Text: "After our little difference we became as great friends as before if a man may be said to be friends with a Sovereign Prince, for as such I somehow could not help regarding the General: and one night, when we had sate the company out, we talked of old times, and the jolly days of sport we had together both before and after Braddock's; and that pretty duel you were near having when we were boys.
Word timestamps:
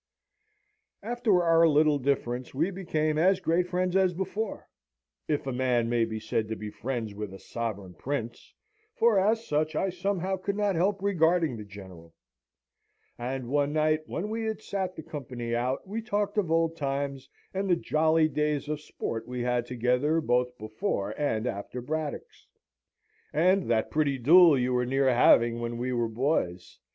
"After 1.03 1.43
our 1.43 1.67
little 1.67 1.99
difference 1.99 2.55
we 2.55 2.71
became 2.71 3.19
as 3.19 3.39
great 3.39 3.67
friends 3.67 3.95
as 3.95 4.15
before 4.15 4.67
if 5.27 5.45
a 5.45 5.51
man 5.53 5.89
may 5.89 6.05
be 6.05 6.19
said 6.19 6.47
to 6.47 6.55
be 6.55 6.71
friends 6.71 7.13
with 7.13 7.31
a 7.31 7.37
Sovereign 7.37 7.93
Prince, 7.93 8.51
for 8.95 9.19
as 9.19 9.45
such 9.45 9.75
I 9.75 9.91
somehow 9.91 10.37
could 10.37 10.55
not 10.55 10.73
help 10.73 11.03
regarding 11.03 11.55
the 11.55 11.63
General: 11.63 12.15
and 13.19 13.47
one 13.47 13.73
night, 13.73 13.99
when 14.07 14.29
we 14.29 14.45
had 14.45 14.63
sate 14.63 14.95
the 14.95 15.03
company 15.03 15.53
out, 15.55 15.87
we 15.87 16.01
talked 16.01 16.39
of 16.39 16.49
old 16.49 16.75
times, 16.75 17.29
and 17.53 17.69
the 17.69 17.75
jolly 17.75 18.27
days 18.27 18.67
of 18.69 18.81
sport 18.81 19.27
we 19.27 19.41
had 19.41 19.67
together 19.67 20.19
both 20.19 20.57
before 20.57 21.11
and 21.15 21.45
after 21.45 21.79
Braddock's; 21.79 22.47
and 23.33 23.69
that 23.69 23.91
pretty 23.91 24.17
duel 24.17 24.57
you 24.57 24.73
were 24.73 24.87
near 24.87 25.09
having 25.13 25.59
when 25.59 25.77
we 25.77 25.93
were 25.93 26.09
boys. 26.09 26.79